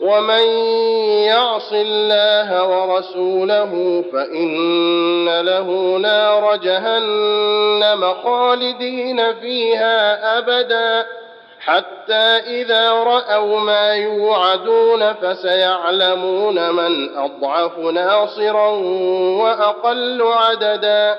[0.00, 0.42] ومن
[1.26, 11.06] يعص الله ورسوله فان له نار جهنم خالدين فيها ابدا
[11.60, 18.68] حتى اذا راوا ما يوعدون فسيعلمون من اضعف ناصرا
[19.42, 21.18] واقل عددا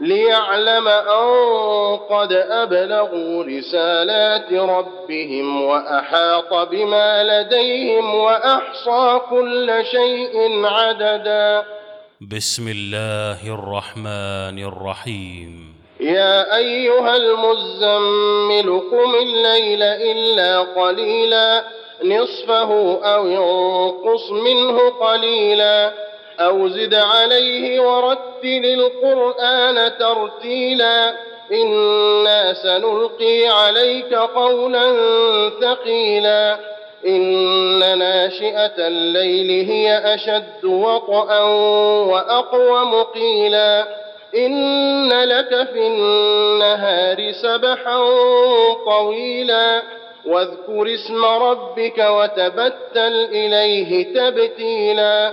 [0.00, 1.26] ليعلم أن
[2.10, 11.64] قد أبلغوا رسالات ربهم وأحاط بما لديهم وأحصى كل شيء عددا.
[12.20, 15.74] بسم الله الرحمن الرحيم.
[16.00, 21.64] يا أيها المزمل قم الليل إلا قليلا
[22.04, 25.92] نصفه أو ينقص منه قليلا.
[26.40, 31.12] أو زد عليه ورتل القرآن ترتيلا
[31.52, 34.92] إنا سنلقي عليك قولا
[35.60, 36.58] ثقيلا
[37.06, 41.40] إن ناشئة الليل هي أشد وطئا
[42.10, 43.86] وأقوم قيلا
[44.36, 47.98] إن لك في النهار سبحا
[48.86, 49.82] طويلا
[50.26, 55.32] واذكر اسم ربك وتبتل إليه تبتيلا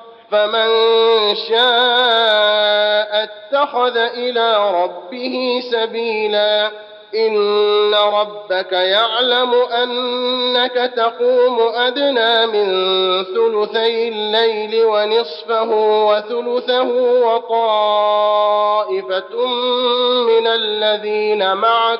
[0.31, 0.69] فمن
[1.35, 6.71] شاء اتخذ إلى ربه سبيلا.
[7.15, 12.65] إن ربك يعلم أنك تقوم أدنى من
[13.23, 15.69] ثلثي الليل ونصفه
[16.07, 16.89] وثلثه
[17.25, 18.25] وطائفة
[20.27, 21.99] من الذين معك.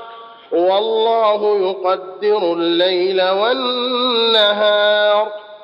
[0.52, 5.28] والله يقدر الليل والنهار.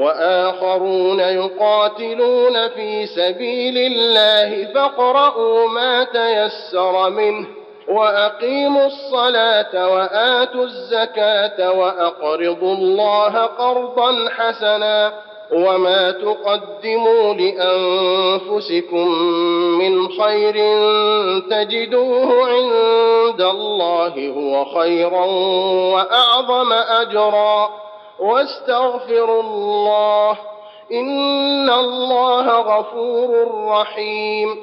[0.00, 7.46] وآخرون يقاتلون في سبيل الله فاقرؤوا ما تيسر منه
[7.88, 15.12] وأقيموا الصلاة وآتوا الزكاة وأقرضوا الله قرضا حسنا
[15.52, 19.08] وما تقدموا لأنفسكم
[19.78, 20.54] من خير
[21.50, 25.24] تجدوه عند الله هو خيرا
[25.94, 27.70] وأعظم أجرا
[28.20, 30.38] واستغفروا الله
[30.92, 33.30] إن الله غفور
[33.68, 34.56] رحيم.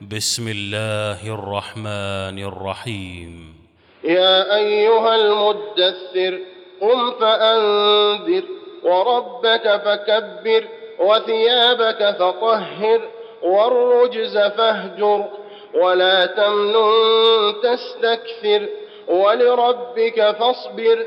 [0.00, 3.54] بسم الله الرحمن الرحيم.
[4.04, 6.38] يا أيها المدثر
[6.80, 8.44] قم فأنذر
[8.84, 10.64] وربك فكبر
[10.98, 13.00] وثيابك فطهر
[13.42, 15.24] والرجز فاهجر
[15.74, 18.68] ولا تمنن تستكثر
[19.08, 21.06] ولربك فاصبر.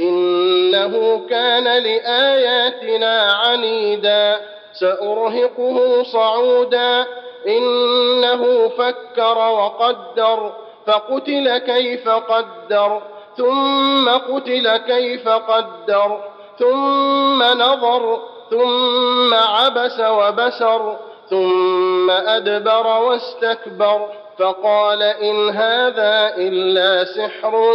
[0.00, 4.40] إنه كان لآياتنا عنيدا.
[4.72, 7.06] سأرهقه صعودا.
[7.46, 10.52] إنه فكر وقدر.
[10.86, 13.02] فقتل كيف قدر.
[13.36, 16.20] ثم قتل كيف قدر.
[16.58, 18.20] ثم نظر.
[18.50, 20.96] ثم عبس وبسر.
[21.30, 24.08] ثم أدبر واستكبر.
[24.38, 27.74] فقال إن هذا إلا سحر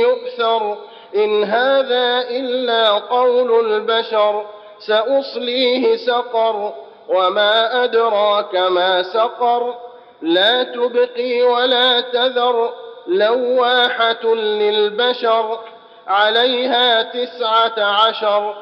[0.00, 0.76] يؤثر.
[1.14, 4.46] إن هذا إلا قول البشر
[4.78, 6.74] سأصليه سقر
[7.08, 9.74] وما أدراك ما سقر.
[10.22, 12.72] لا تبقي ولا تذر
[13.06, 15.58] لواحة للبشر
[16.06, 18.54] عليها تسعة عشر.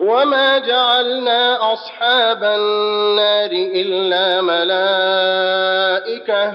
[0.00, 4.40] وما جعلنا أصحاب النار إلا
[6.00, 6.54] ملائكة.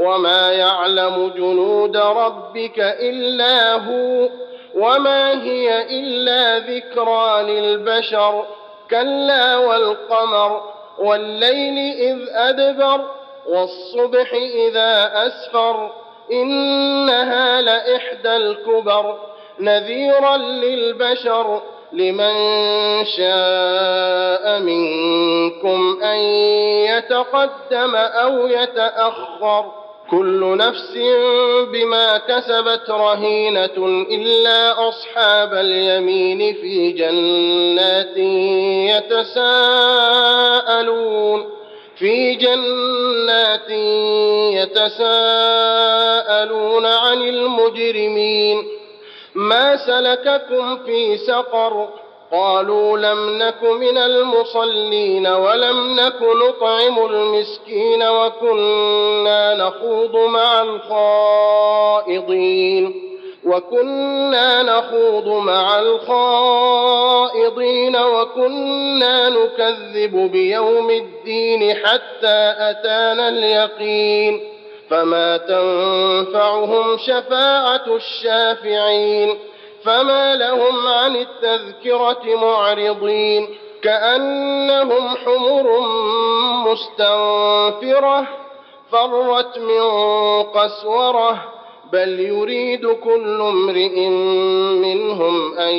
[0.00, 4.28] وما يعلم جنود ربك الا هو
[4.74, 8.44] وما هي الا ذكرى للبشر
[8.90, 10.62] كلا والقمر
[10.98, 13.00] والليل اذ ادبر
[13.48, 15.90] والصبح اذا اسفر
[16.32, 19.18] انها لاحدى الكبر
[19.60, 22.34] نذيرا للبشر لمن
[23.04, 26.18] شاء منكم ان
[26.88, 29.79] يتقدم أو يتاخر
[30.10, 30.98] كل نفس
[31.72, 38.16] بما كسبت رهينة إلا أصحاب اليمين في جنات
[40.20, 41.46] يتساءلون
[41.98, 43.70] في جنات
[45.80, 48.62] يتساءلون عن المجرمين
[49.34, 51.88] ما سلككم في سقر
[52.32, 60.62] قالوا لم نك من المصلين ولم نك نطعم المسكين وكنا نخوض مع
[62.10, 63.10] الخائضين
[63.44, 65.78] وكنا نخوض مع
[66.70, 74.40] الخائضين وكنا نكذب بيوم الدين حتى أتانا اليقين
[74.90, 79.38] فما تنفعهم شفاعة الشافعين
[79.84, 83.48] فما لهم عن التذكرة معرضين
[83.82, 85.80] كأنهم حمر
[86.66, 88.26] مستنفرة
[88.92, 89.82] فرت من
[90.42, 91.38] قسورة
[91.92, 94.08] بل يريد كل امرئ
[94.78, 95.74] منهم أن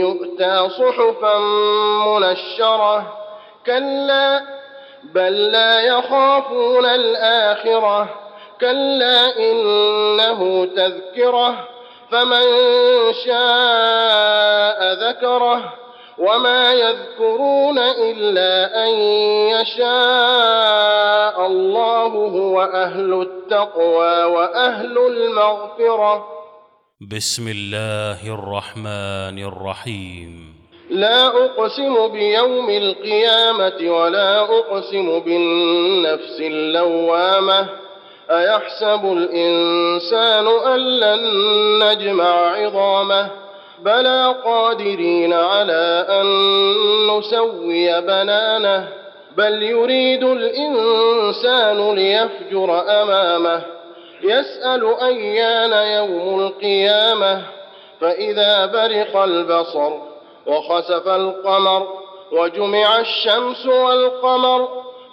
[0.00, 1.38] يؤتى صحفا
[2.06, 3.12] منشرة
[3.66, 4.42] كلا
[5.04, 8.08] بل لا يخافون الآخرة
[8.60, 11.68] كلا إنه تذكرة
[12.14, 12.46] فمن
[13.26, 15.74] شاء ذكره
[16.18, 18.94] وما يذكرون إلا أن
[19.54, 26.26] يشاء الله هو أهل التقوى وأهل المغفرة.
[27.12, 30.54] بسم الله الرحمن الرحيم.
[30.90, 37.83] لا أقسم بيوم القيامة ولا أقسم بالنفس اللوامة.
[38.30, 41.20] أيحسب الإنسان أن لن
[41.84, 43.30] نجمع عظامه؟
[43.78, 46.26] بلى قادرين على أن
[47.06, 48.88] نسوي بنانه.
[49.36, 53.62] بل يريد الإنسان ليفجر أمامه.
[54.22, 57.42] يسأل أيان يوم القيامة.
[58.00, 59.92] فإذا برق البصر
[60.46, 61.88] وخسف القمر
[62.32, 64.68] وجمع الشمس والقمر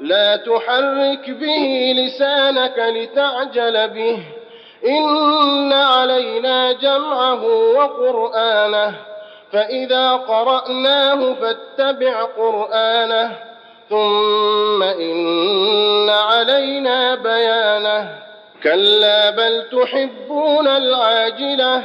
[0.00, 4.22] لا تحرك به لسانك لتعجل به.
[4.86, 7.44] إن علينا جمعه
[7.76, 8.94] وقرآنه.
[9.52, 13.36] فإذا قرأناه فاتبع قرآنه.
[13.90, 18.18] ثم إن علينا بيانه.
[18.62, 21.82] كلا بل تحبون العاجلة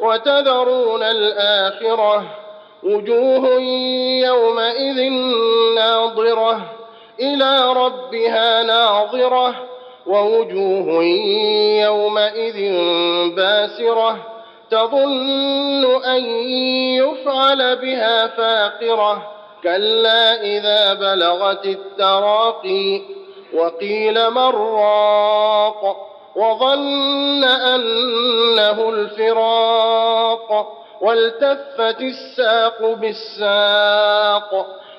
[0.00, 2.24] وتذرون الآخرة.
[2.82, 3.60] وجوه
[4.24, 5.12] يومئذ
[5.76, 6.81] ناظرة.
[7.20, 9.54] إلى ربها ناظرة
[10.06, 11.04] ووجوه
[11.82, 12.72] يومئذ
[13.36, 14.16] باسرة
[14.70, 16.24] تظن أن
[16.94, 23.02] يفعل بها فاقرة كلا إذا بلغت التراقي
[23.54, 34.66] وقيل من راق وظن أنه الفراق والتفت الساق بالساق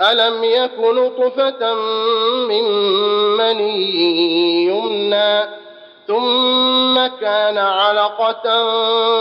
[0.00, 1.74] ألم يك نطفة
[2.48, 2.64] من
[3.36, 5.44] مني يمنى
[6.06, 8.44] ثم كان علقة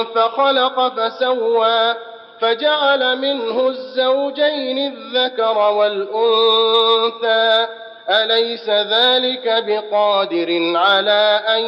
[0.04, 1.96] فخلق فسوى
[2.42, 7.68] فجعل منه الزوجين الذكر والأنثى
[8.10, 11.64] أليس ذلك بقادر على أن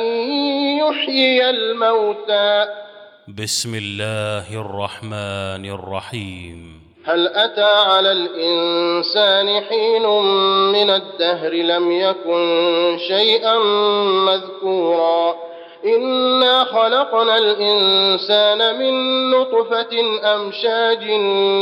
[0.77, 2.67] يحيي الموتى؟
[3.27, 6.84] بسم الله الرحمن الرحيم.
[7.05, 10.05] هل أتى على الإنسان حين
[10.71, 13.57] من الدهر لم يكن شيئا
[14.25, 15.35] مذكورا؟
[15.85, 18.93] إنا خلقنا الإنسان من
[19.31, 20.01] نطفة
[20.35, 21.03] أمشاج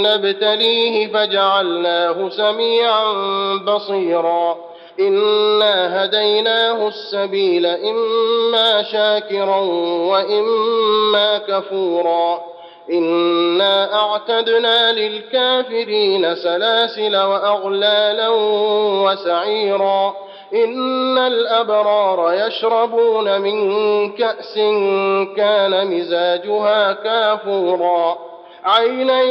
[0.06, 3.14] نبتليه فجعلناه سميعا
[3.58, 4.58] بصيرا.
[5.00, 9.60] إنا هديناه السبيل إما شاكرا
[10.12, 12.53] وإما كفورا.
[12.90, 18.30] إنا أعتدنا للكافرين سلاسل وأغلالا
[19.04, 20.14] وسعيرا
[20.54, 23.60] إن الأبرار يشربون من
[24.12, 24.54] كأس
[25.38, 28.18] كان مزاجها كافورا
[28.66, 29.22] عينا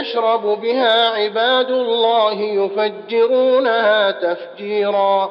[0.00, 5.30] يشرب بها عباد الله يفجرونها تفجيرا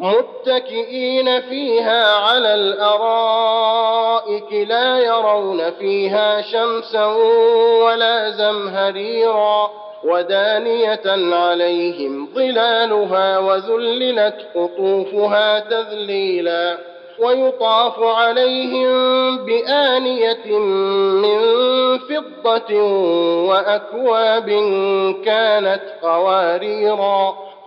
[0.00, 7.06] متكئين فيها على الأرائك لا يرون فيها شمسا
[7.84, 9.70] ولا زمهريرا
[10.04, 16.78] ودانية عليهم ظلالها وذللت قطوفها تذليلا
[17.18, 20.58] ويطاف عليهم بآنية
[21.22, 21.38] من
[21.98, 22.82] فضة
[23.48, 24.48] وأكواب
[25.24, 27.49] كانت قواريرا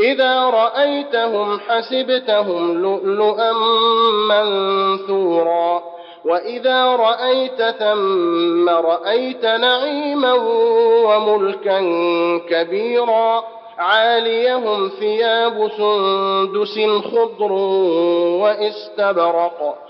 [0.00, 3.52] إذا رأيتهم حسبتهم لؤلؤا
[4.28, 5.82] منثورا
[6.24, 10.32] وإذا رأيت ثم رأيت نعيما
[11.04, 11.80] وملكا
[12.48, 13.44] كبيرا
[13.78, 17.52] عاليهم ثياب سندس خضر
[18.42, 19.89] واستبرق.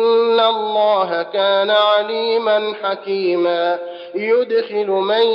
[0.49, 3.79] الله كان عليما حكيما
[4.15, 5.25] يدخل من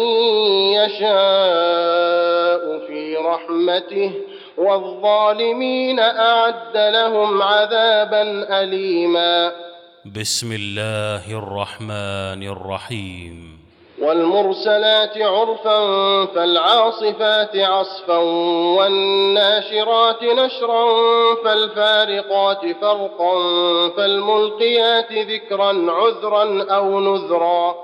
[0.77, 4.12] يشاء في رحمته
[4.57, 8.23] والظالمين أعد لهم عذابا
[8.62, 9.53] أليما
[10.05, 13.56] بسم الله الرحمن الرحيم
[14.01, 15.81] والمرسلات عرفا
[16.25, 18.19] فالعاصفات عصفا
[18.79, 20.87] والناشرات نشرا
[21.45, 23.39] فالفارقات فرقا
[23.97, 27.75] فالملقيات ذكرا عذرا أو نذرا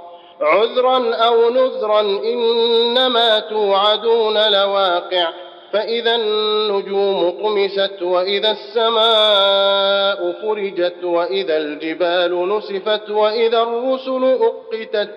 [0.40, 5.28] عذرا أو نذرا إنما توعدون لواقع
[5.72, 15.16] فإذا النجوم طمست وإذا السماء فرجت وإذا الجبال نسفت وإذا الرسل أقتت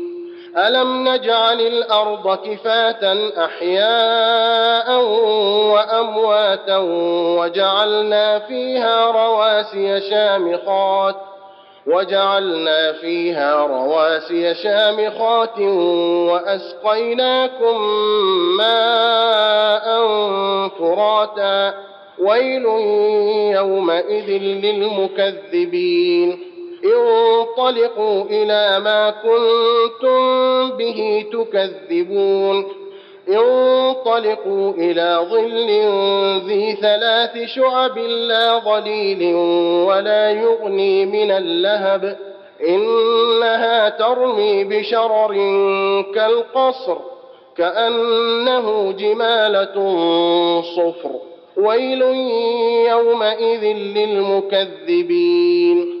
[0.57, 5.03] ألم نجعل الأرض كفاة أحياء
[5.73, 6.77] وأمواتا
[7.37, 11.15] وجعلنا فيها رواسي شامخات
[11.87, 15.59] وجعلنا فيها رواسي شامخات
[16.29, 17.81] وأسقيناكم
[18.57, 20.01] ماء
[20.67, 21.73] فراتا.
[22.19, 22.65] ويل
[23.55, 26.50] يومئذ للمكذبين.
[26.85, 30.19] انطلقوا إلى ما كنتم
[30.77, 32.65] به تكذبون.
[33.29, 35.67] انطلقوا إلى ظل
[36.47, 39.35] ذي ثلاث شعب لا ظليل
[39.87, 42.17] ولا يغني من اللهب.
[42.67, 45.33] إنها ترمي بشرر
[46.15, 46.97] كالقصر
[47.57, 49.75] كأنه جمالة
[50.61, 51.11] صفر.
[51.57, 52.01] ويل
[52.87, 53.63] يومئذ
[53.97, 56.00] للمكذبين.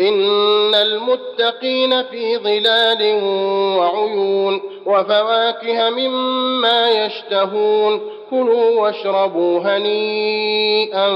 [0.00, 3.22] إن المتقين في ظلال
[3.78, 11.08] وعيون وفواكه مما يشتهون كلوا واشربوا هنيئا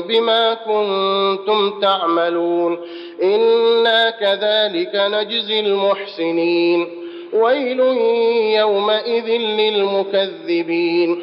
[0.00, 2.78] بما كنتم تعملون
[3.22, 6.86] إنا كذلك نجزي المحسنين
[7.32, 7.80] ويل
[8.58, 11.22] يومئذ للمكذبين